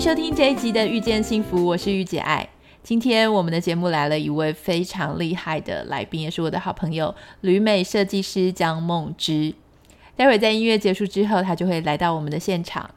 [0.00, 2.48] 收听这一集的《遇见幸福》，我是玉姐爱。
[2.84, 9.52] 今天我们的节目来了一位非常厉害的来宾，也是我的好朋友旅美设计师江梦之。
[10.14, 12.88] 待会在音乐结束之后，他就会来到我们的现场。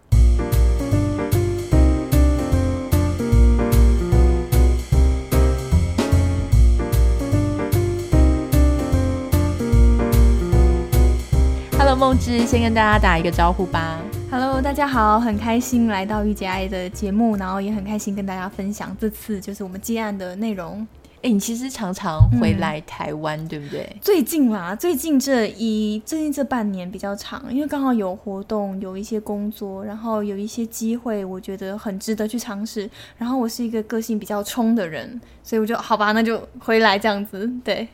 [11.80, 14.00] Hello，梦之，先跟大家打一个招呼吧。
[14.32, 20.88] Hello，大家好，很开心来到御姐爱的节目，然后也很开心跟大家分享这次就是我们接案的内容。
[21.22, 23.94] 哎，你其实常常回来台湾，嗯、对不对？
[24.00, 32.90] 最近啦，最近这一最近这半年比较长，因为刚好有活动，有一些工作，然后有一些机会，我觉得很值得去尝试。
[33.18, 37.86] 然后我是一个个性比较冲的人，所以我就好吧，那就回来这样子，对。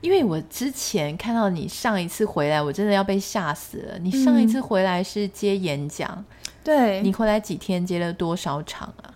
[0.00, 3.98] 因为我之前看到你上一次回来，我真的要被吓死了。
[3.98, 6.24] 你上一次回来是接演讲，嗯、
[6.62, 9.14] 对，你回来几天接了多少场啊？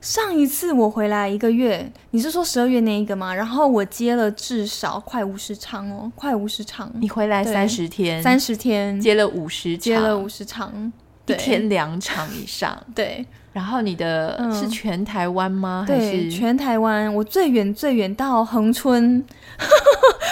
[0.00, 3.34] 上一次我回来一个月，你是说十二月那一个吗？
[3.34, 6.88] 然后我接了至少快五十场哦，快五十场。
[7.00, 10.92] 你回来三十天，三十天接了五十场，接了五十场，
[11.26, 13.26] 一天两场以上，对。
[13.50, 15.84] 然后你的、嗯、是全台湾吗？
[15.88, 17.12] 还是对，全台湾。
[17.12, 19.24] 我最远最远到恒春，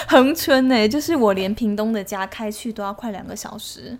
[0.06, 3.96] 恒春呢、欸，就是我连屏东的家开去都要快两个小时。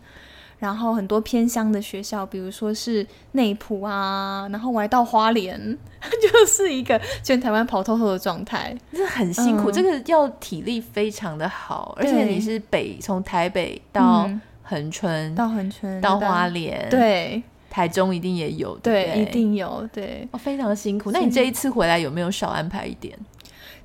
[0.59, 5.55] 然后很多偏乡的学校，比如说是内埔啊，然后我还到花莲，
[6.01, 9.71] 就是一个全台湾跑透透的状态，这很辛苦。
[9.71, 14.31] 嗯、这个要体力非常的好，而且你是北从台北到
[14.63, 17.43] 恒春，嗯、到恒春到花莲，对。
[17.69, 21.11] 台中一定也有，对，对，一定有，对，哦，非常辛苦。
[21.11, 23.15] 那你这一次回来有没有少安排一点？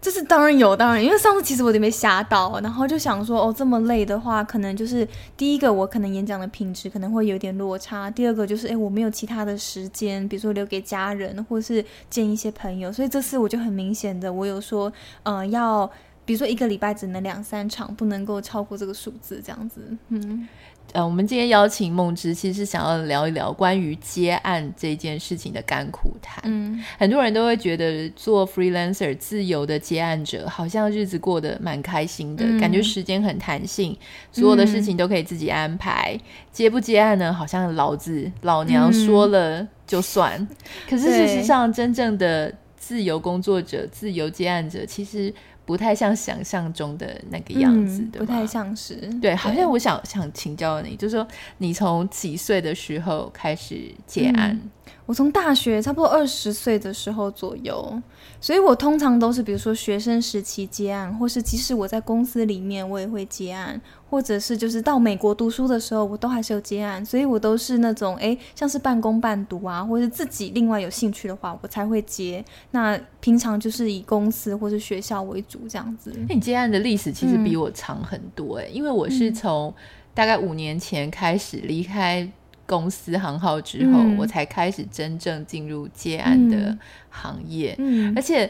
[0.01, 5.07] 这是当然有，当然，因为上次其实我就没吓到，然后就想说，哦，这么累的话，可能就是
[5.37, 12.91] 第一个，我可能演讲的品质可能会有点落差；第二个就是，哎，我没有其他的时间，比如说留给家人，或是见一些朋友。
[12.91, 14.91] 所以这次我就很明显的，我有说，
[15.21, 15.87] 呃，要
[16.25, 20.47] 比如说一个礼拜只能两三场，不能够超过这个数字，这样子，嗯。
[20.93, 26.41] 呃，我们今天邀请梦之，其实是想要聊一聊关于接案这件事情的甘苦谈。
[26.45, 33.97] 嗯，很多人都会觉得做 freelancer 自由的接案者，好像日子过得蛮开心的，嗯、感觉时间很弹性，
[34.31, 36.13] 所有的事情都可以自己安排。
[36.13, 36.21] 嗯、
[36.51, 37.33] 接不接案呢？
[37.33, 40.37] 好像老子老娘说了就算。
[40.39, 40.47] 嗯、
[40.89, 45.33] 可是事实上，真正的自由工作者、自由接案者，其实。
[45.71, 48.19] 不太像想象中的那个样子，嗯、对？
[48.19, 48.95] 不太像是。
[49.21, 51.25] 对，好像我想想请教你，就是说
[51.59, 54.51] 你从几岁的时候开始接案？
[54.51, 54.69] 嗯
[55.11, 58.01] 我从大学差不多二十岁的时候左右，
[58.39, 72.41] 所以我通常都是比如说学生时期接案，或是即使我在公司里面我也会接案，或者是就是到美国读书的时候，我都还是有接案，所以我都是那种诶，像是半工半读啊，或者自己另外有兴趣的话，我才会接。
[72.71, 76.13] 那平常就是以公司或是学校为主这样子。
[76.29, 79.73] 那你接案的历史其实比我长很多诶，嗯、因为我是从
[80.13, 82.31] 大概五年前开始离开。
[82.71, 86.73] 公司行号之后，嗯、我才开始真正进入接案的
[87.09, 88.49] 行业，嗯嗯、而且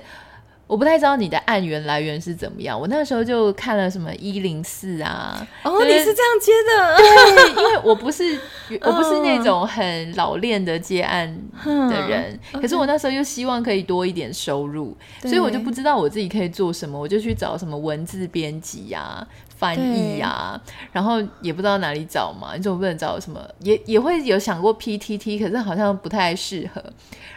[0.68, 2.80] 我不太知道你的案源来源是怎么样。
[2.80, 6.98] 我那时候就看了什么一零四啊，哦，你是这样接的？
[6.98, 8.40] 对，因为我不是
[8.82, 11.28] 我不是那种很老练的接案
[11.66, 19.28] 的人，嗯、可是我那时候又希望可以多一点收入，嗯、所以我就不知道我自己可以做什么，我就去找什么文字编辑呀。
[19.62, 20.62] 翻译呀、啊，
[20.92, 26.84] 然后也不知道哪里找嘛，你总不能找什么，也也会有想过 PTT，可是好像不太适合，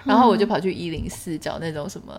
[0.04, 2.14] 然后我就跑去一零四找那种什么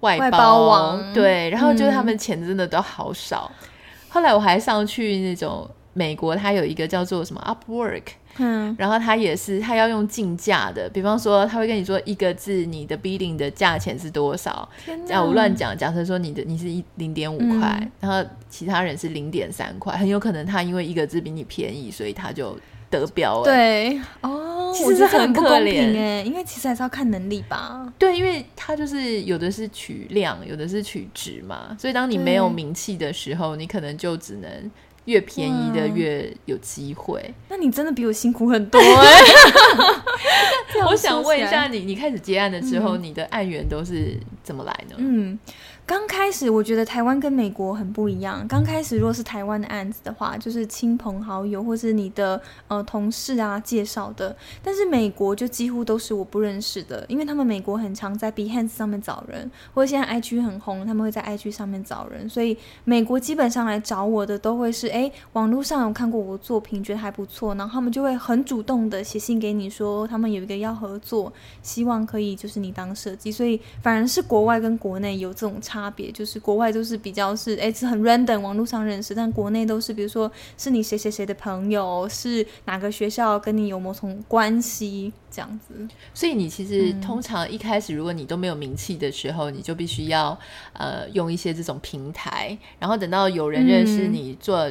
[0.00, 3.68] 外包，外包网，对，然后就是他们钱真的都好少，嗯、
[4.08, 8.04] 后来我还上去那种美国，它有一个叫做什么 Upwork。
[8.38, 14.68] 嗯，然后他也是，他要用竞价的，比方说他会跟你说一个字，你的 bidding 的价钱是多少？
[14.86, 22.58] 这样我乱讲，假设说你的你是一零点五块，嗯、然后其他人是零点三块，很有可能他因为一个字比你便宜，所以他就
[22.88, 23.42] 得标。
[23.44, 27.92] 对，哦，其实很不公平哎，因为其实还是要看能力吧。
[27.98, 34.70] 对，因为他就是有的是取量，有的是取值嘛，所以当你没有名气的时候，你可能就只能。
[35.06, 37.34] 越便宜的越有机会。
[37.48, 38.84] 那你真的比我辛苦很多哎、
[40.78, 40.84] 欸！
[40.86, 44.96] 我想问一下你，你开始接案的时候，嗯、你的案源都是怎么来的？
[44.98, 45.38] 嗯。
[45.84, 48.46] 刚开始我觉得台湾跟美国很不一样。
[48.48, 54.34] 刚开始如果是台湾的案子的话，就是亲朋好友或是你的呃同事啊介绍的。
[54.62, 62.28] 但是美国就几乎都是我不认识的，因为他们美国很常在 Behance 上面找人，或者现在 IG 很红，他们会在 IG 上面找人。
[62.28, 71.30] 所以美国基本上来找我的都会是哎，网络上有看过我的作品，觉得还不错，然后他们就会很主动的写信给你说，他们有一个要合作，
[71.60, 73.32] 希望可以就是你当设计。
[73.32, 75.71] 所以反而是国外跟国内有这种差。
[75.72, 85.74] 差别就是国外都是比较是哎，是很 random 网络上认识，但国内都是比如说是你谁谁谁的朋友，是哪个学校跟你有某种关系这样子。
[86.12, 90.38] 所以你其实通常一开始如果你都没有名气的时候，嗯、你就必须要
[90.74, 94.70] 呃用一些这种平台，然后等到有人认识你做。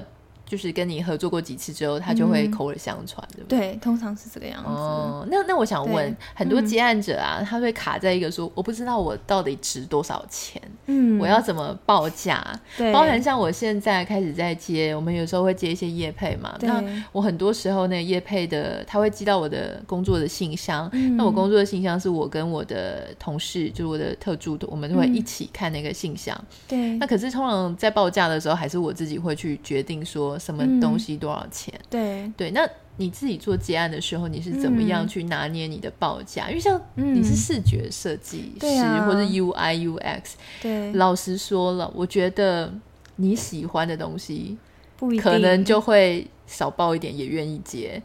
[0.51, 3.57] 就是跟你合作过几次之后，他就会口耳相传，对不对？
[3.57, 4.67] 对，通常是这个样子。
[4.67, 12.45] 哦，那那我想问，很多接案者啊，他会卡在一个说，我不知道我到底值多少钱，嗯，我要怎么报价？
[12.77, 16.57] 对，包含像我现在开始在接，我们有时候会接一些业配嘛。
[16.59, 16.83] 那
[17.13, 20.89] 我很多时候那业配的，他会寄到我的工作的信箱。
[21.15, 26.37] 那我工作的信箱是我跟我的同事，就是我的特助，我们都会一起看那个信箱。
[26.67, 26.97] 对。
[26.97, 30.37] 那可是通常在报价的时候，还是我自己会去决定说。
[30.41, 31.73] 什么东西多少钱？
[31.75, 32.31] 嗯、对。
[32.35, 32.67] 对，那
[32.97, 36.47] 你自己做接案的时候，你是怎么样去拿捏你的报价？
[36.47, 40.21] 嗯、因为像你是视觉设计师、啊、或者 UI UX，
[40.61, 42.73] 对，老实说了，我觉得
[43.15, 44.57] 你喜欢的东西，
[44.97, 48.01] 不可能就会少报一点，也愿意接。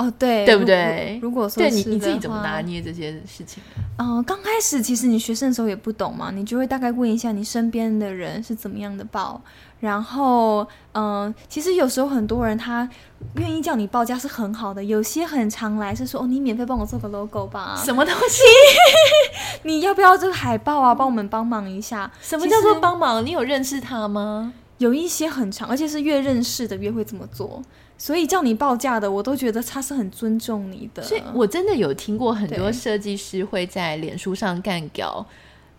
[0.00, 1.18] 哦，对，对不对？
[1.20, 3.62] 如果说对你你自己怎么拿捏这些事情？
[3.98, 9.38] 嗯、呃，刚开始其实你学生的时候也不懂嘛，你就会大概问一下你身边的人是怎么样的报，
[9.78, 12.88] 然后嗯、呃，其实有时候很多人他
[13.36, 18.42] 愿意叫你报价是很好的，有些很常来是说哦，你免费帮我做个 logo 吧，什么东西？
[19.64, 20.94] 你要不要这个海报啊？
[20.94, 22.10] 帮我们帮忙一下？
[22.22, 23.22] 什么叫做帮忙？
[23.24, 24.54] 你有认识他吗？
[24.78, 27.62] 有一些很常，而且是越认识的越会这么做。
[28.00, 31.02] 所以叫你报价的，我都觉得他是很尊重你的。
[31.02, 35.22] 所以我真的有听过很多设计师会在脸书上干譙。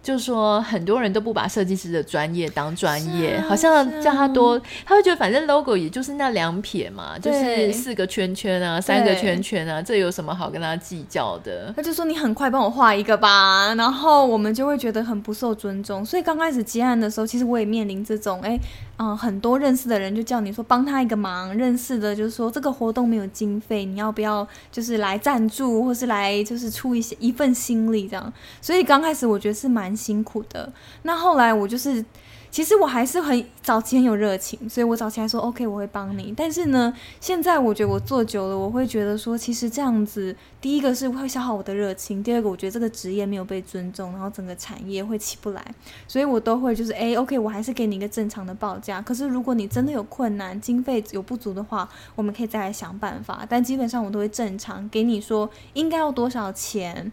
[0.03, 11.71] 就说很多人都不把设计师的专业当专业，啊、好像叫他多，啊、他会觉得反正 logo 也就是那两撇嘛，就是四个圈圈啊，三个圈圈啊，这有什么好跟他计较的？
[11.75, 16.03] 他就说你很快帮我画一个吧，然后我们就会觉得很不受尊重。
[16.03, 18.59] 所以刚开始接案的时候，其实我也面临这种，哎，
[18.97, 28.33] 嗯、呃，很多认识的人就叫你说帮他一个忙，认识的就是说这个活动没有经费，你要不要就是来赞助，或是来就是出一些一份心力这样。
[28.59, 29.90] 所以刚开始我觉得是蛮。
[29.95, 30.71] 辛苦的，
[31.03, 32.03] 那后来我就是，
[32.49, 36.33] 其实我还是很早期很有热情，所以我早期还说 OK，我会帮你。
[36.35, 45.63] 但是呢，现在我觉得我做久了，我会觉得说，其实这样子，第一个是会消耗我的热情，第二个我觉得这个职业没有被尊重，然后整个产业会起不来，
[46.07, 49.01] 所以我都会就是，哎，OK，我还是给你一个正常的报价。
[49.01, 53.45] 可是如果你真的有困难，经费有不足的话，我们可以再来想办法。
[53.47, 57.11] 但基本上我都会正常给你说应该要多少钱。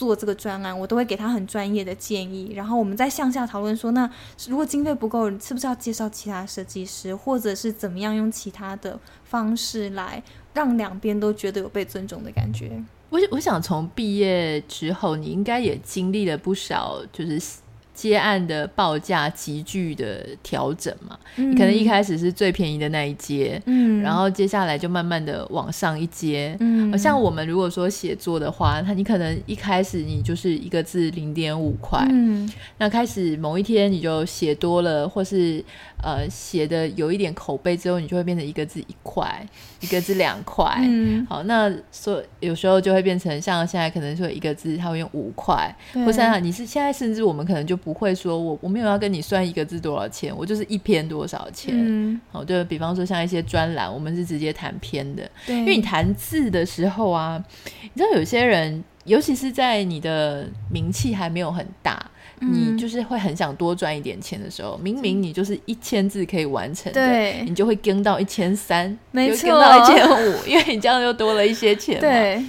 [0.00, 4.10] 做这个专案，我都会给他很专业的建议，然后我们再向下讨论说，那
[4.48, 10.22] 如果经费不够，是不是要介绍其他设计师，或者是怎么样用其他的方式来
[10.54, 12.82] 让两边都觉得有被尊重的感觉？
[13.10, 17.58] 我我想从毕业之后，你应该也经历了不少，就是。
[18.00, 35.62] 接案的报价急剧的调整嘛，嗯、你可能一开始是最便宜的那一阶，嗯，然后接下来就慢慢的往上一阶，嗯，像我们如果说写作的话，那你可能一开始你就是一个字零点五块，嗯，那开始某一天你就写多了，或是
[36.02, 39.46] 呃写的有一点口碑之后，你就会变成一个字一块，
[39.80, 47.90] 一个字两块，嗯，好，那所有时候就会变成像现在可能说一个字他会用五块，对或者你是现在甚至我们可能就不。
[47.90, 51.74] 不会说我我没有要跟你算一个字多少钱，我就是一篇多少钱。
[51.76, 55.28] 嗯，好，就比方说像一些专栏，我们是直接谈篇的。
[55.44, 57.44] 对，因为你谈字的时候啊，
[57.82, 72.00] 你知道有些人，尤其是在你的名气还没有很大，嗯、你就是会很想多赚一点钱的时候，明明你就是一千字可以完成的，对，你就会跟到一千三，没错，跟到一千五，因为你这样又多了一些钱嘛。
[72.00, 72.42] 对。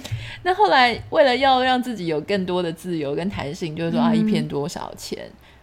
[0.44, 5.18] 那后来为了要让自己有更多的自由跟弹性，就是说啊，一篇多少钱？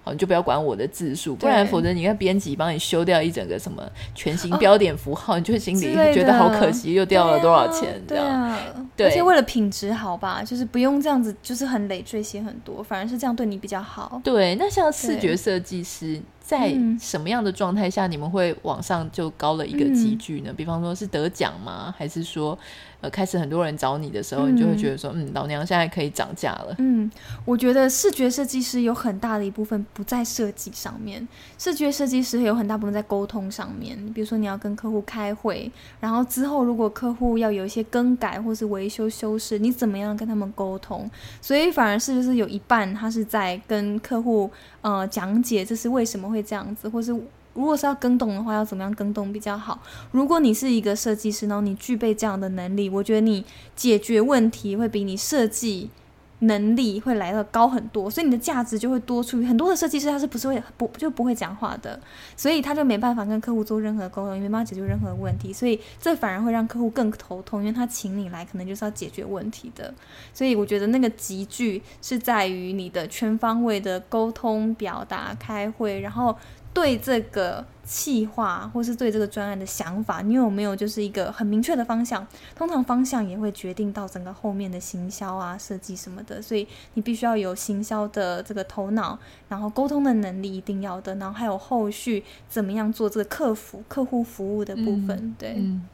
[0.10, 3.84] 好，你就不要管我的字数，不然否则你看编辑帮你修掉一整个什么
[4.16, 8.26] 全新标点符号，哦、你就会心里觉得好可惜，又掉了多少钱，这样。
[8.26, 8.60] 对啊，
[8.98, 14.20] 对，而且为了品质好吧，就是不用这样子，就是很累赘写很多，反而是这样对你比较好。
[14.24, 16.22] 对，那像视觉设计师。
[16.42, 20.50] 在什么样的状态下，你们会往上就高了一个级距呢？
[20.52, 21.94] 嗯、比方说是得奖吗？
[21.96, 22.58] 还是说，
[23.02, 26.76] 呃，开始很多人找你的时候，嗯、你就会觉得说，嗯，老娘现在可以涨价了。
[26.80, 27.10] 嗯，
[27.46, 31.26] 我觉得视觉设计师有很大的一部分不在设计上面，
[31.58, 33.98] 视觉设计师有很大部分在沟通上面。
[34.14, 41.10] 比如说你要跟客户开会，然后之后如果客户要有一些更改或是维修修饰，你怎么样跟他们沟通？
[41.42, 44.50] 所以反而是就是有一半他是在跟客户
[44.82, 46.40] 呃讲解这是为什么会。
[46.50, 47.14] 这样子，或是
[47.54, 49.80] 如果是要更动的话，要怎么样更动比较好？
[50.12, 53.44] 如果你是一个设计师，然后你具备这样的能力，我觉得你
[53.76, 55.90] 解决问题会比你设计
[56.42, 59.44] 能力会来的高很多，所以你的价值就会多出。
[59.44, 62.00] 很多的设计师他是不是会不就不会讲话的，
[62.38, 69.94] 所以他就没办法跟客户做任何沟通，也没办法解决任何问题，所以这反而会让客户更头痛，因为他请你来可能就是要解决问题的。
[70.34, 76.34] 所以我觉得那个集聚是在于你的全方位的沟通、表达、开会，然后。
[76.74, 82.26] 对这个企划，或是对这个专案的想法，你有没有就是一个很明确的方向？
[82.56, 95.10] 通常方向也会决定到整个后面的行销啊、设计什么的，所以你必须要有行销的这个头脑，然后沟通的能力一定要的，然后还有后续怎么样做这个客服、客户服务的部分。
[95.10, 95.88] 嗯、对、嗯，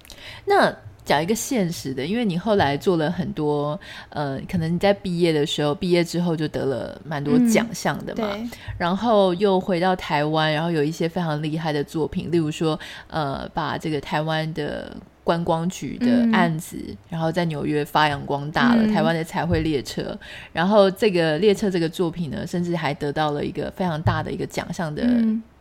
[0.46, 0.76] 那。
[1.06, 20.18] 讲一个现实的，因为你后来做了很多，呃，可能你在毕业的时候，毕业之后就得了蛮多奖项的嘛，嗯、然后又回到台湾，然后有一些非常厉害的作品，例如说，呃，把这个台湾的观光局的案子，嗯、然后在纽约发扬光大了，嗯、台湾的彩绘列车，
[20.52, 25.04] 然后这个列车这个作品呢，甚至还得到了一个非常大的一个奖项的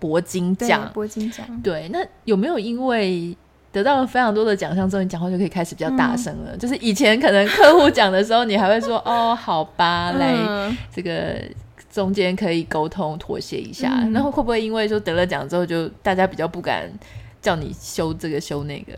[0.01, 3.37] 铂金奖，铂金奖，对，那有没有因为？
[3.75, 6.53] 得到了非常多的奖项之后，你讲话就可以开始比较大声了。
[6.55, 11.35] 嗯、就是以前可能客户讲的时候，你还会说：“哦， 好吧，来、嗯、这个
[11.91, 13.91] 中间可以沟通妥协一下。
[14.03, 16.89] 嗯”然后会不会因为说得了奖之后，就大家比较不敢
[17.43, 18.93] 叫你修这个修那个？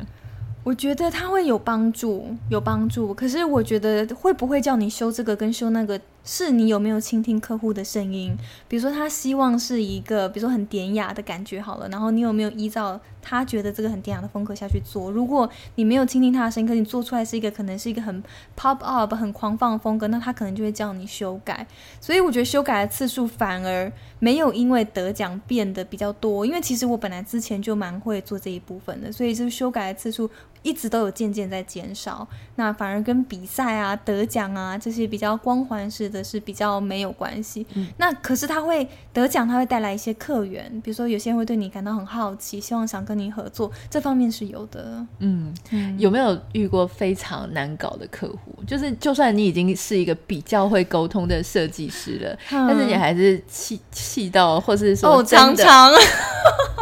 [0.62, 3.14] 我觉得他会有帮助，有帮助。
[3.14, 5.98] 可是我觉得会不会叫你修这个跟修那个？
[6.26, 8.36] 是你有没有倾听客户的声音？
[8.66, 15.10] 比如说他希望是一个，比如说很典雅的感觉好了，然后你有没有依照他觉得这个很典雅的风格下去做？
[15.10, 18.22] 如果你没有倾听他的声音，可你做出来是一个可能是一个很
[18.58, 21.64] pop up、很狂放的风格，那他可能就会叫你修改。
[22.00, 30.28] 所以我觉得修改的次数反而没有因为得奖变得比较多，因为其实我本来之前就蛮会做这一部分的，所以就是修改的次数
[30.66, 32.28] 一直都有渐渐在减少。
[32.56, 36.26] 那反而跟比赛啊、得奖啊这些比较光环式的。
[36.26, 45.06] 是比较没有关系，嗯、那可是他会得奖，他会带来一些客源，比如说有些人会对你感到很好奇，希望想跟你合作，这方面是有的。
[45.20, 48.60] 嗯，嗯，有没有遇过非常难搞的客户？
[48.66, 55.92] 就是就算你已经是一个比较会沟通的设计师了，嗯、但是你还是气气到，或是说常常。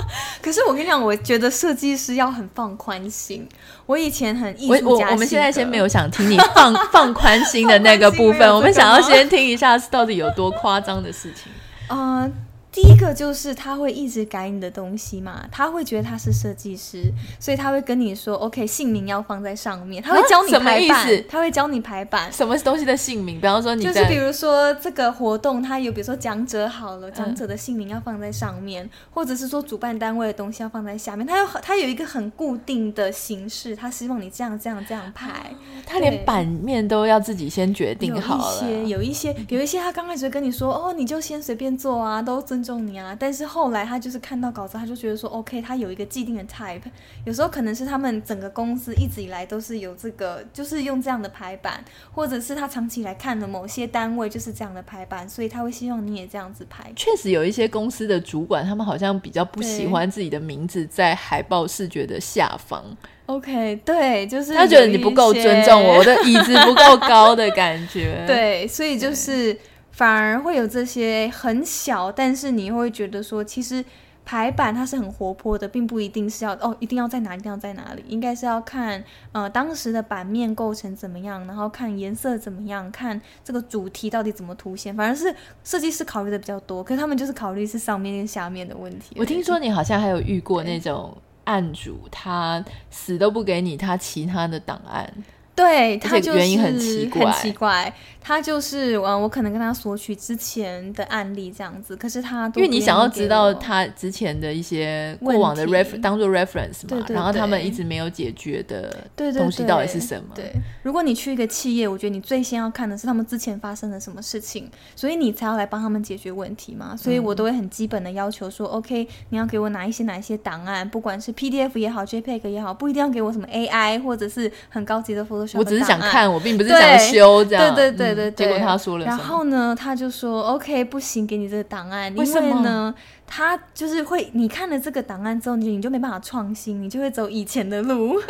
[0.44, 3.48] 哦、可是我跟你讲，我觉得设计师要很放宽心。
[3.86, 11.50] 我以前很艺术家，我我们现在先没有想听你 放放宽心的那个 部分，我们想要先听一下到底有多夸张的事情。
[11.88, 12.30] 啊。
[12.74, 17.04] Uh, 第一个就是他会一直改你的东西嘛，他会觉得他是设计师，
[17.38, 21.24] 所以他会跟你说，OK，姓名要放在上面，他会教你排版，什么意思？
[21.28, 23.40] 他会教你排版，什么东西的姓名？
[23.40, 35.52] 比方说你，就是比如说这个活动，他有比如说讲者好了，讲者的姓名要放在上面，嗯、或者是说主办单位的东西要放在下面，他有他有一个很固定的形式，他希望你这样这样这样排，
[35.86, 38.68] 他连版面都要自己先决定好了。
[38.84, 42.63] 有一些，有一些，有一些，他刚开始跟你说，哦，你就先随便做啊，都真。
[42.64, 43.14] 重你啊！
[43.16, 46.80] 但是后来他就是看到稿子，他就觉得说，OK，他有一个既定的 type。
[47.26, 56.90] 有时候可能是他们整个公司一直以来都是有这个，就是用这样的排版，或者是他长期来看的某些单位就是这样的排版，所以他会希望你也这样子排。
[56.97, 62.83] 确实有一些公司的主管，他们好像比较不喜欢自己的名字在海报视觉的下方。
[63.26, 68.25] OK，对，就是他觉得你不够尊重我，我的椅子不够高的感觉。
[68.26, 69.56] 对，所以就是。
[69.94, 73.84] 反而会有这些很小，但是你会觉得说，其实
[74.24, 84.96] 排版它是很活泼的，并不一定是要哦，一定要在哪，一定要在哪里，应该是要看呃当时的版面构成怎么样，然后看颜色怎么样，看这个主题到底怎么凸显。
[84.96, 85.32] 反而是
[85.62, 89.14] 设计师考虑的比较多，可是他们就是考虑是上面跟下面的问题。
[89.16, 95.08] 我听说你好像还有遇过那种案主，他死都不给你他其他的档案。
[95.54, 97.94] 对，他就是原因很奇怪，很奇怪。
[98.26, 110.30] 他就是，嗯，我可能跟他索取之前的案例这样子，可是他都因为你想要知道他之前的一些过往的 ref 当做 reference 嘛，对对对，然后他们一直没有解决的东西到底是什么？
[110.34, 110.50] 对，
[110.82, 116.96] 如果你去一个企业，我觉得你最先要看的是他们之前发生了什么事情，所以你才要来帮他们解决问题嘛。
[116.96, 125.23] 所以我都会很基本的要求说，嗯，OK，你要给我哪一些哪一些档案，不管是 PDF 也好，JPEG 也好，不一定要给我什么 AI 或者是很高级的
[125.54, 127.74] 我只是想看，我并不是想修这样。
[127.74, 128.46] 对对对对对。
[128.46, 129.04] 结果他说了。
[129.04, 132.94] 然后呢，他就说：“OK，不行，给你这个档案，为因为呢，
[133.26, 138.20] 他就是会，你看了这个档案之后，你你就没办法创新，你就会走以前的路。”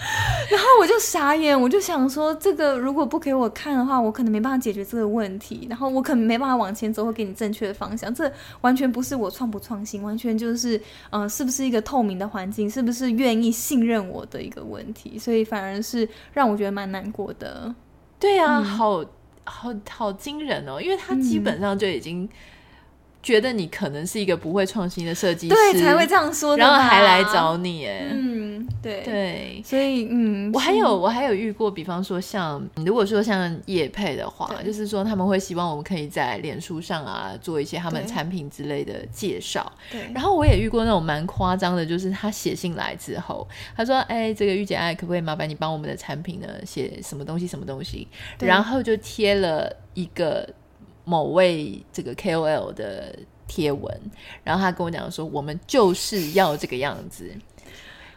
[0.50, 8.12] 然后我就傻眼，我就想说，这个如果不给我看的话，我可能没办法解决这个问题，然后我可能没办法往前走，会给你正确的方向。
[8.14, 8.30] 这
[8.62, 10.78] 完全不是我创不创新，完全就是，
[11.10, 17.74] 嗯、呃，是不是一个透明的环境，是不是愿意信任我的一个问题，所以反而是让我觉得蛮难过的。
[18.18, 19.04] 对啊，嗯、好
[19.44, 20.80] 好好惊人哦！
[20.80, 22.28] 因为他基本上就已经
[23.22, 28.66] 觉得你可能是一个不会创新的设计师，对，才会这样说的，然后还来找你，哎，嗯。
[28.82, 29.02] 对。
[29.02, 39.70] 对，所以嗯，我还有我还有遇过，比方说像如果说像叶配的话，就是说他们会希望我们可以在脸书上啊做一些他们产品之类的介绍。
[39.90, 43.46] 对，然后我也遇过那种蛮夸张的，就是他写信来之后，
[43.76, 48.08] 他说：“哎，这个御姐爱可不可以麻烦你帮我们的产品呢写什么东西什么东西？”
[48.40, 50.48] 然后就贴了一个
[51.04, 53.16] 某位这个 KOL 的
[53.46, 53.92] 贴文，
[54.44, 57.30] 然后他跟我讲说：“我们就是要这个样子。”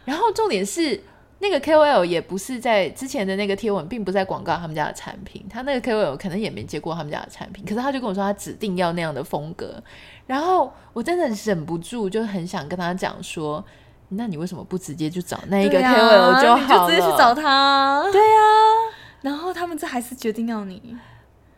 [0.04, 1.02] 然后重点是，
[1.38, 5.44] 那个 KOL 也不是在之前的那个贴文，并不在广告他们家的产品。
[5.48, 9.82] 他那个 KOL 可能也没接过他们家的产品，可是他就跟我说他指定要那样的风格。
[10.26, 13.64] 然后我真的忍不住，就很想跟他讲说
[14.10, 16.60] ：“那你为什么不直接就找那一个 KOL 就好了？
[16.60, 20.96] 你就直接去找他。”对呀、啊，然后他们这还是决定要你。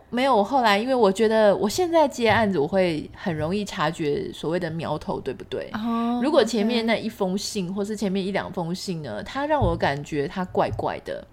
[0.08, 11.26] 没有，我后来因为我觉得我现在接案子，我会很容易察觉所谓的苗头，对不对？Oh, 如果前面那一封信或是前面一两封信呢，他让我感觉他怪怪的，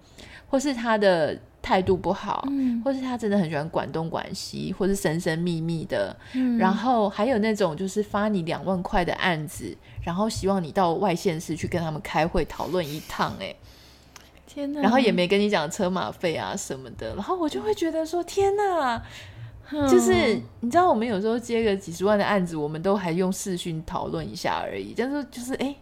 [0.48, 13.54] 或是他的态度不好，嗯、或是他真的很喜欢管东管西，或是神神秘秘的，嗯、然后还有那种就是发你两万块的案子，然后希望你到外县市去跟他们开会讨论一趟，哎。
[14.54, 19.02] 天哪，然后也没跟你讲车马费啊什么的，然后我就会觉得说天哪，
[19.72, 25.74] 嗯、就是你知道我们有时候接个几十万的案子，我们都还用视讯讨论一下而已，但是就是哎，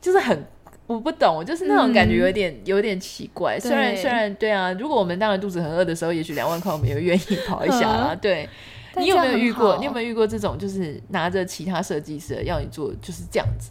[0.00, 0.44] 就是很
[0.88, 3.60] 我不懂，就是那种感觉有点、嗯、有点奇怪。
[3.60, 8.08] 虽然虽然对啊，如果我们当然肚子很饿的时候，也许两万块我们也愿意跑一下啦。
[8.10, 8.48] 嗯、 对，
[8.96, 9.78] 你有没有遇过？
[9.78, 13.70] 你有没有遇过这种，就是拿着其他设计师要你做就是这样子？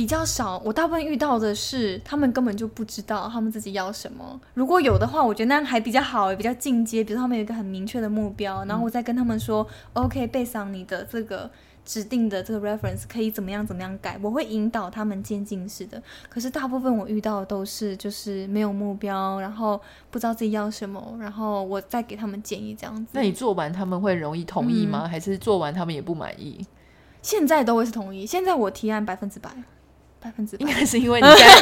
[0.00, 4.40] 比较少，我大部分遇到的是他们根本就不知道他们自己要什么。
[4.54, 7.04] 如果有的话，我觉得那样还比较好，也比较进阶。
[7.04, 11.50] 比如他们有一个很明确的目标，然后我再跟他们说、嗯、，OK，背上你的这个
[11.84, 16.02] 指定的这个 reference 可以怎么样怎么样改，我会引导他们渐进式的。
[16.30, 19.78] 可是大部分我遇到的都是就是没有目标，然后
[20.10, 23.10] 不知道自己要什么，然后我再给他们建议这样子。
[23.12, 25.02] 那你做完他们会容易同意吗？
[25.04, 26.64] 嗯、还是做完他们也不满意？
[27.20, 28.24] 现在都会是同意。
[28.24, 29.50] 现在我提案百分之百。
[30.20, 31.52] 百分之百应该是因为你现在，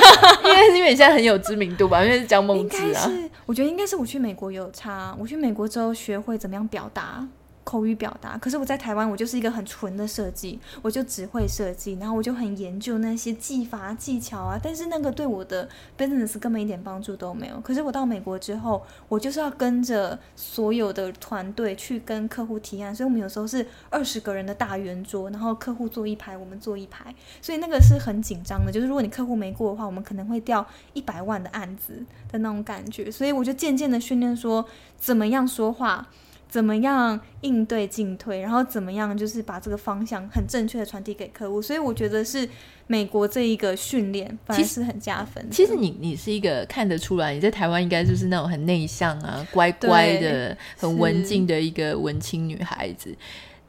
[0.49, 2.03] 应该是因为你现在很有知名度吧？
[2.05, 3.09] 因为是江梦之啊。
[3.09, 5.15] 是，我觉得应该是我去美国有差。
[5.19, 7.27] 我去美国之后学会怎么样表达。
[7.69, 17.61] 口语表达，可是我在台湾，我就是一个很纯的设计，我就只会设计，然后我就很研究那些技法技巧啊，但是那个对我的 business 根本一点帮助都没有。
[17.61, 28.73] 可是我到美国之后，我就是要跟着所有的团队去跟客户提案，所以我们有时候是二十个人的大圆桌，然后客户坐一排，我们坐一排，所以那个是很紧张的。
[28.73, 32.03] 就是如果你客户没过的话，我们可能会掉一百万的案子
[32.33, 33.11] 的那种感觉。
[33.11, 34.65] 所以我就渐渐的训练说，
[34.97, 36.09] 怎么样说话。
[36.49, 42.49] 怎么样应对进退，然后怎么样就是把这个方向很正确的传递给客户，所以我觉得是
[42.87, 45.47] 美国这一个训练其实很加分。
[45.51, 53.15] 其实你你是一个看得出来，你在台湾应该就是那种很内向啊、乖乖的、很文静的一个文青女孩子。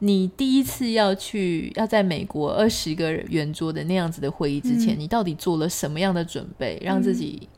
[0.01, 7.49] 你第一次要去要在美国二十个圆桌的那样子的会议之前，嗯、你到底做了什么样的准备，让自己？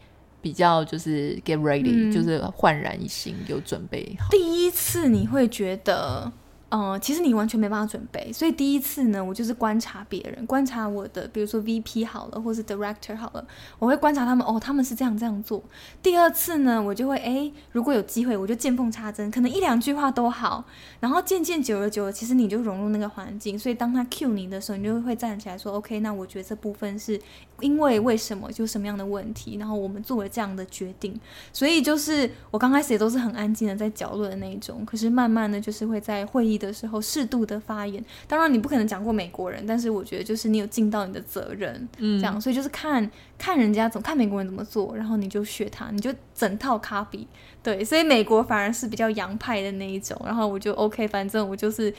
[0.41, 4.27] 比较就是 get ready，、嗯、就是焕然一新，有准备好。
[4.31, 6.31] 第一次你会觉得
[6.71, 8.31] 嗯、其实你完全没办法准备。
[8.31, 13.45] 所以第一次呢，我就是观察别人，观察我的，比如说 VP 好了，或是 Director 好了，
[13.77, 15.61] 我会观察他们，哦，他们是这样这样做。
[16.01, 20.63] 第二次呢，我就会，哎，如果有机会，我就见缝插针，可能一两句话都好。
[21.01, 23.59] 然后渐渐久了久了，其实你就融入那个环境。
[23.59, 27.19] 所以当他 cue 你的时候，你就会站起来说，OK，那我觉得这部分是
[27.59, 31.19] 因为为什么，就什么样的问题，然后我们做了这样的决定。
[31.51, 38.03] 所以就是我刚开始也都是很安静的在角落的那一种，可是慢慢的就是会在会议的时候适度的发言。
[38.27, 42.39] 当然你不可能讲过美国人，但是我觉得就是你有尽到你的责任，嗯，这样。
[42.39, 47.25] 所以就是看看人家怎么看美国人怎么做，然后你就学他，你就整套 copy。
[47.63, 51.93] 对，所以美国反而是比较洋派的那一种，然后我就 OK，反正我就是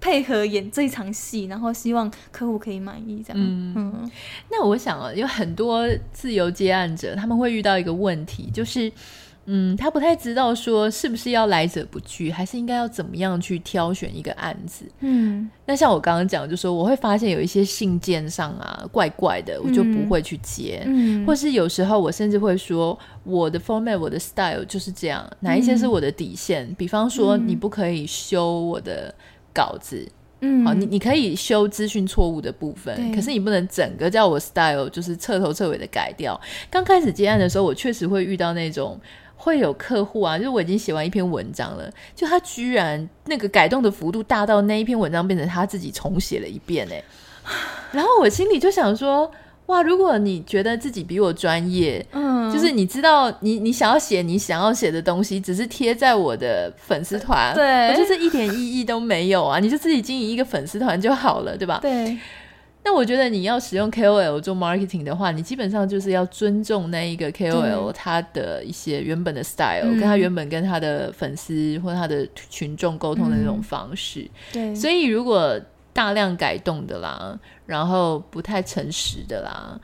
[0.00, 3.42] 配合演这一场戏，然后希望客户可以满意这样。
[3.42, 4.10] 嗯，嗯，
[4.50, 8.92] 那我想啊，有很多自由接案者，他们会遇到一个问题，就是。
[9.46, 14.84] 嗯，他不太知道说是不是要来者不拒，还是应该要怎么样去挑选一个案子。
[15.00, 20.82] 嗯，那像我刚刚讲，就说我会发现有一些信件上啊怪怪的，我就不会去接。
[20.86, 26.66] 嗯，或是有时候我甚至会说我的 format、我的 style 就是这样，哪一些是我的底线？
[26.66, 29.12] 嗯，比方说你不可以修我的
[29.52, 30.06] 稿子。
[30.42, 36.40] 嗯，好，你你可以修资讯错误的部分，可是你不能整个叫我 style 就是彻头彻尾的改掉。
[36.70, 39.00] 刚开始接案的时候，我确实会遇到那种。
[39.42, 47.02] 会有客户啊，就是我已经写完一篇文章了，就他居然那个改动的幅度大到那一篇文章变成他自己重写了一遍哎，
[47.92, 49.30] 然后我心里就想说，
[49.66, 61.78] 哇，如果你觉得自己比我专业，嗯，就是你知道你你想要写你想要写的东西，只是贴在我的粉丝团，对，我就是一点意义都没有啊，你就自己经营一个粉丝团就好了，对吧？
[61.80, 62.18] 对。
[62.82, 74.28] 那我觉得你要使用 KOL 做 marketing 的话，你基本上就是要尊重那一个 KOL 他的一些原本的 style，跟他原本跟他的粉丝或他的群众沟通的那种方式。
[74.52, 75.60] 对，所以如果
[75.92, 79.80] 大量改动的啦，然后不太诚实的啦，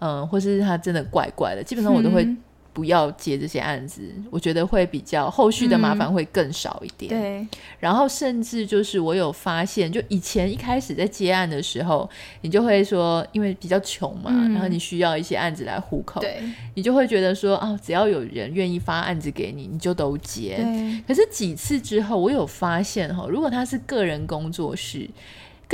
[0.00, 2.26] 嗯，或是他真的怪怪的，基本上我都会。
[2.72, 7.12] 不要接这些案子，我觉得会比较后续的麻烦会更少一点。
[7.12, 12.08] 嗯、对，然后甚至就是我有发现，就以前一开始在接案的时候，
[12.40, 16.42] 你就会说，因为比较穷嘛，嗯、然后你需要一些案子来糊口，对，
[16.74, 20.56] 你就会觉得说，啊，只要有人愿意发案子给你，你就都接。
[20.56, 25.08] 对，可是几次之后，我有发现哈，如果他是个人工作室。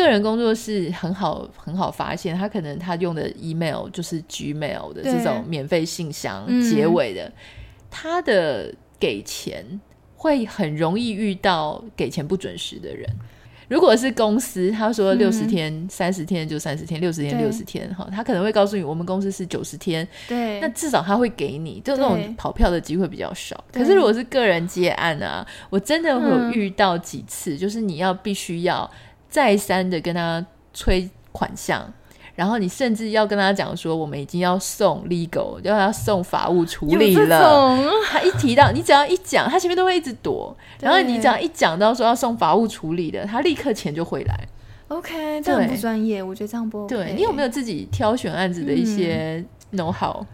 [0.03, 7.33] 个人工作室很好，很好发现，他可能他用的 email 就是 Gmail 的这种免费信箱结尾的，
[7.91, 9.81] 他的给钱
[10.17, 13.09] 会很容易遇到给钱不准时的人。
[13.69, 23.63] 如果是公司，他说六十天、三十天就三十天，六十天六十天，哈，他可能会告诉你，我们公司是九十天，对，那至少他会给你，就那种跑票的机会比较少。
[23.71, 28.91] 可是如果是个人接案啊，我真的会有遇到几次，就是你要必须要。
[29.29, 31.93] 再三的跟他催款项，
[32.35, 37.77] 然后你甚至要跟他讲说，我们已经要送 legal，要要送法务处理了。
[38.11, 40.57] 他一提到，你只要一讲，他前面都会一直躲。
[40.81, 44.49] 然后你只要一讲到说要送法务处理的，他立刻钱就回来。
[44.89, 46.97] OK，这样不专业，我觉得这样不 OK。
[46.97, 50.25] 对，你有没有自己挑选案子的一些 know how？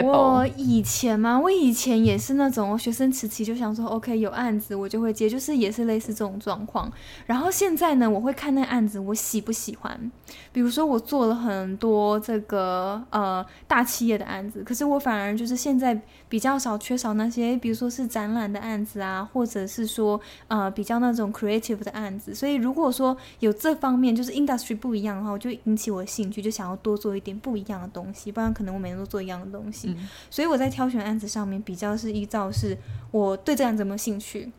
[0.00, 6.90] 我以前嘛，我以前也是那种，学生时期就想说，OK，有案子我就会接，就是也是类似这种状况。
[7.26, 10.10] 然后现在呢，我会看那案子我喜不喜欢。
[10.52, 22.34] 比如说我做了很多这个呃大企业的案子，可是我反而就是现在比较少缺少那些，比如说是展览的案子啊，或者是说呃比较那种 creative 的案子。
[22.34, 29.81] 所以如果说有这方面就是 industry 不一样的话，我就引起我的兴趣，就想要多做一点不一样的东西，不然可能我每天都做一样的东西。
[29.88, 32.76] 嗯，所以我在挑选案子上面比较是依照是
[33.10, 34.50] 我对这案子有没有兴趣。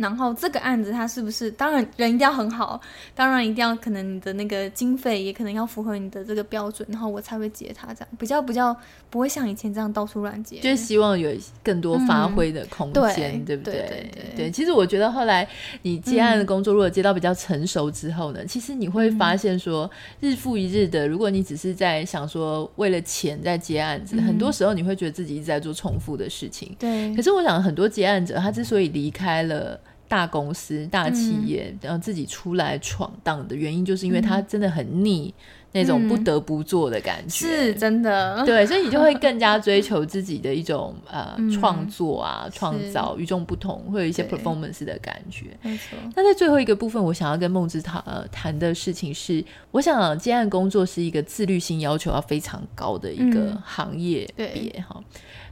[0.00, 1.50] 然后这个案子它是不是？
[1.50, 2.80] 当然人一定要很好，
[3.14, 8.74] 当然一定要可能你的那个经费也可能要符合你的这个标准，然后我才会接它这样，比较比较
[9.10, 10.58] 不会像以前这样到处乱接。
[10.60, 11.30] 就是希望有
[11.62, 13.72] 更多发挥的空间，嗯、对，对不对？
[13.72, 15.46] 对，对，其实我觉得后来
[15.82, 26.74] 你接案的工作，如果接到比较成熟之后呢，嗯、其实你会发现说，日复一日的，如果你只是在想说为了钱在接案子，嗯、很多时候你会觉得自己一直在做重复的事情。
[26.78, 27.14] 对。
[27.14, 29.78] 可是我想很多接案者，他之所以离开了。
[30.10, 35.32] 大公司、大企业，然后自己出来闯荡的原因，就是因为他真的很腻
[35.70, 38.44] 那种不得不做的感觉，是真的。
[38.44, 45.56] 对，所以你就会更加追求自己的一种呃 创作啊、创造、与众不同，会有一些 performance 的感觉。
[45.62, 45.96] 没错。
[46.16, 55.00] 那在最后一个部分，我想要跟孟姿谈呃谈的事情是，我想接案工作是一个自律性要求要非常高的一个行业别哈。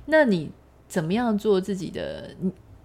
[0.07, 0.51] 那你
[0.89, 2.31] 怎么样做自己的？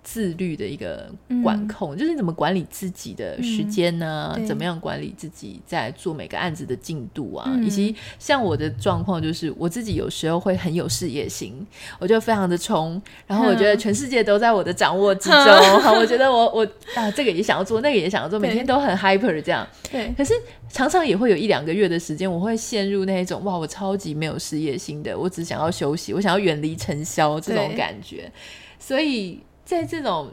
[0.03, 1.09] 自律的一个
[1.41, 4.33] 管控，嗯、就是你怎么管理自己的时间呢？
[4.37, 7.45] 嗯、怎么样管理自己在做每个案子的进度啊？
[7.47, 11.65] 嗯、以及像我的状况，就是我自己有时候会很有事业心，
[11.99, 15.39] 我就非常的冲，然后我觉得全世界都在我的掌握之中。
[15.81, 19.65] 好，我觉得我我啊，这个也想要做，那个也想要做，每天都很 hyper 这样。
[19.89, 20.33] 对，可是
[20.69, 28.29] 常常也会有一两个月的时间，我会陷入那一种哇，我超级没有事业心的，我只想要休息，我想要远离尘嚣这种感觉，
[28.77, 29.39] 所以。
[29.65, 30.29] 在这种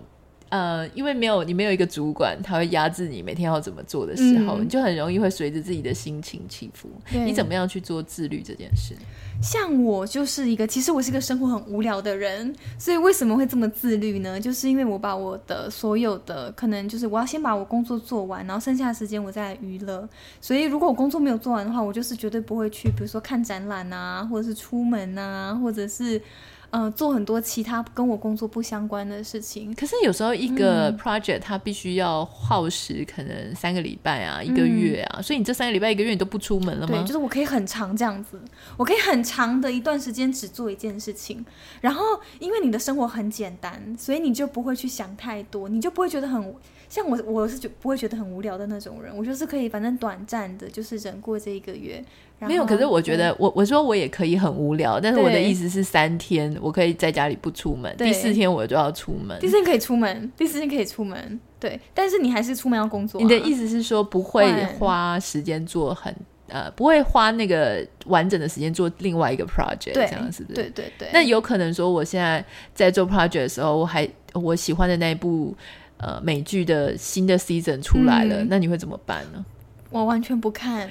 [0.49, 6.91] 呃，因为没有你没有一个主管，他会压制你每天要怎么做的时候，嗯、你就很容易会随着自己的心情起伏。
[7.25, 8.97] 你怎么样去做自律这件事？
[9.41, 14.41] 像我就是一个，其实我是一个生活很无聊的人，所以为什么会这么自律呢？
[14.41, 20.07] 就是因为我把我的所有的可能，就是我要先把我工作做完，然后剩下的时间我再娱乐。
[20.41, 26.21] 所以如果我工作没有做完的话，我就是绝对不会去，比如说看展览啊，或者是出门啊，或者是。
[26.71, 29.75] 呃，做很多其他跟我工作不相关的事情。
[29.75, 36.95] 可是有时候一个 project 它必须要耗时，可能三个礼拜啊，嗯、一个月啊，所以你这三个礼拜、一个月你都不出门了吗？
[36.97, 38.41] 对，就是我可以很长这样子，
[38.77, 41.45] 我可以很长的一段时间只做一件事情。
[41.81, 42.03] 然后，
[42.39, 46.55] 因为你的生活很简单，所以你就不会去想太多，你就不会觉得很。
[46.91, 52.05] 像我，我是觉不会觉得很无聊的那种人，我就是可以，反正短暂的，就是忍过这一个月。
[52.41, 59.39] 没有，可是我觉得，我我说我也可以很无聊，但是我的意思是三天，我可以在家里不出门，第四天我就要出门。
[59.39, 61.79] 第四天可以出门，第四天可以出门，对。
[61.95, 63.23] 但是你还是出门要工作啊。
[63.23, 66.13] 你的意思是说不会花时间做很
[66.49, 70.55] 呃，不会花那个完整的时间做另外一个 project，这样是不是？
[70.55, 71.09] 对对对。
[71.13, 75.55] 那有可能说，我现在在做 project 的时候，我还我喜欢的那一部。
[76.01, 79.45] 呃，美剧的新的 season 出来了，嗯、那你会怎么办呢？
[79.91, 80.89] 我完全不看，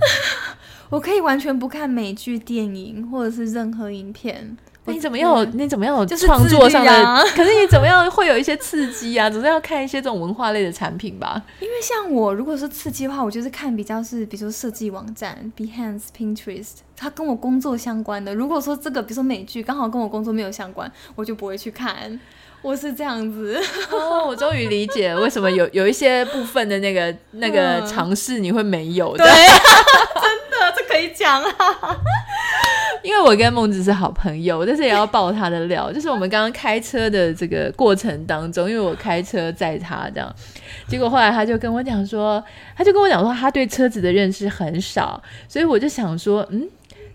[0.90, 4.56] 我可以完全不看美剧、电影或者是任何影片。
[4.84, 5.34] 你怎么样？
[5.36, 6.06] 嗯、你怎么样？
[6.06, 9.28] 创作上的，啊、 可是你怎么样会有一些刺激啊？
[9.28, 11.42] 总是要看一些这种文化类的产品吧？
[11.60, 18.34] 因为像我，如果说刺激的话，我就是看比较是，比如说设计网站，Behance、Pinterest，它跟我工作相关的。
[18.34, 22.18] 如果说这个，比如说美剧，刚好跟我工作没有相关，我就不会去看。
[22.60, 23.58] 我是这样子
[23.90, 31.96] 哦，我终于理解了为什么有有一些部分的那个那个尝试你会没有的，对， 真的这可以讲啊，
[33.02, 40.34] 因为我跟孟子是好朋友，但是也要爆他的料，就是我们刚刚开车的这个过程当中，因为我开车载他这样，
[40.88, 42.42] 结果后来他就跟我讲说，
[42.76, 46.68] 他就跟我讲说他对车子的认识很少，所以我就想说，嗯。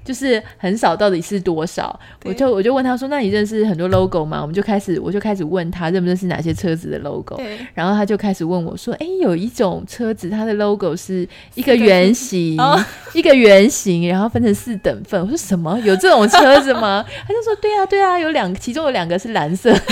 [0.04, 1.98] 就是很少，到底是多少？
[2.26, 7.36] 我就我就问他说：“那你认识很多 logo 吗？”我们就开始，我就开始问他认不认识哪些车子的 logo。
[7.38, 15.80] 对然后他就开始问我说：“哎、欸，有一种车子，它的 logo 是一个圆形，个 一个圆形，然后分成四等份。”我说：“什么？
[15.84, 19.80] 有这种车子吗？”他就说：“对啊，对啊，有两，其中有两个是蓝色的。”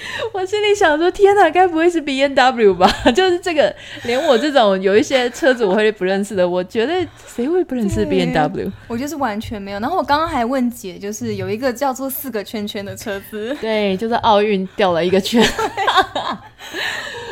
[0.00, 0.30] 对。
[0.32, 2.90] 我心里想说：天哪，该不会是 B N W 吧？
[3.14, 8.70] 就是这个，连我这种有一些车子我会不认识的，我觉得谁会不认识 B N W？
[8.88, 9.80] 我就是完全没有。
[9.80, 15.44] 然后我刚刚还问姐，就是有一个叫做四个圈圈的车子， 对，就是奥运掉了一个圈。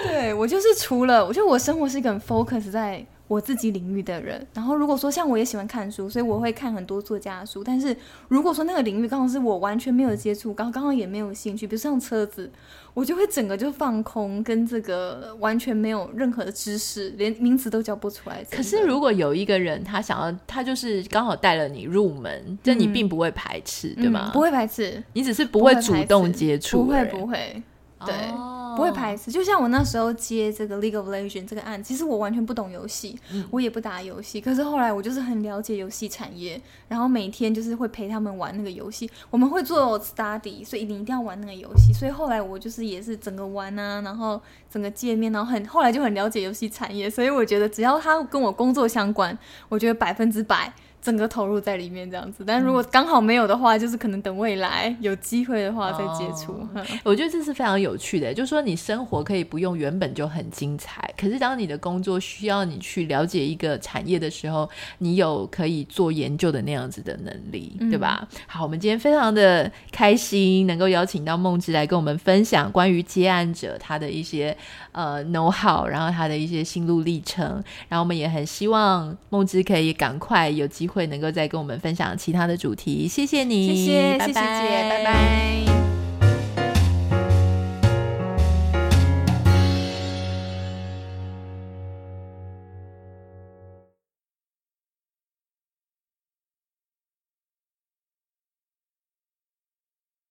[0.06, 3.04] 对，我就是除了，我觉得我生活是一个很 focus 在。
[3.28, 7.62] 我自己领域的人，然后如果说像我也喜欢看书，所以我会看很多作家的书。
[7.62, 7.94] 但是
[8.26, 12.50] 如果说那个领域刚好是我完全没有接触，刚刚好也没有兴趣，比如像车子，
[12.94, 18.42] 我就会整个就放空，跟这个完全没有任何的知识，连名词都叫不出来。
[18.50, 24.30] 可是如果有一个人他想要，他就是刚好带了你入门，就、嗯、你并不会排斥，对吗？
[24.30, 27.62] 嗯、不会排斥，你只是不会主动接触，不会不会。
[28.06, 29.30] 对，哦、不会排斥。
[29.30, 34.40] 就像我那时候接这个《League of Legends》这个案，其实我完全不懂游戏，嗯、我也不打游戏。
[34.40, 39.10] 可是后来我就是很了解游戏产业，然后每天就是会陪他们玩那个游戏。
[39.30, 41.92] 我们会做 study，所以你一定要玩那个游戏。
[41.92, 47.10] 所以后来我就是也是整个玩啊，然后整个界面，然后很后来就很了解游戏产业。
[47.10, 49.36] 所以我觉得只要他跟我工作相关，
[49.68, 50.72] 我觉得百分之百。
[51.00, 56.52] 整个投入在里面这样子，但如果刚好没有的话，嗯、就是可能等未来有机会的话再接触。
[56.74, 68.26] 哦、我觉得这是非常有趣的，就是说你生活可以不用原本就很精彩，可是当你的工作需要你去了解一个产业的时候，你有可以做研究的那样子的能力，嗯、对吧？
[68.46, 74.56] 好，我们今天非常的开心能够邀请到梦之来跟我们分享关于接案者他的一些
[74.92, 80.98] 呃 know how，然后他的一些心路历程，然后我们也很希望梦之可以赶快有机会。
[80.98, 85.97] 会能够再跟我们分享其他的主题，谢谢你，谢谢，拜拜，谢谢姐，拜拜。